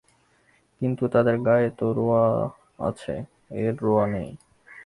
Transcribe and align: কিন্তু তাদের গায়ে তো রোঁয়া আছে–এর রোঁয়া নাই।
কিন্তু 0.81 1.03
তাদের 1.07 1.35
গায়ে 1.39 1.69
তো 1.79 1.85
রোঁয়া 1.93 2.25
আছে–এর 2.79 3.73
রোঁয়া 3.81 4.05
নাই। 4.07 4.29